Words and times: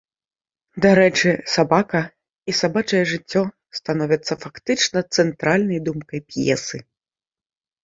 Дарэчы, 0.85 1.29
сабака 1.55 2.01
і 2.53 2.55
сабачае 2.61 3.03
жыццё 3.13 3.43
становяцца 3.81 4.33
фактычна 4.47 4.99
цэнтральнай 5.21 5.79
думкай 5.91 6.19
п'есы. 6.33 6.77